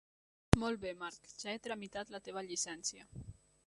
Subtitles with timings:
[0.63, 3.11] Molt bé, Marc, ja he tramitat la teva llicència.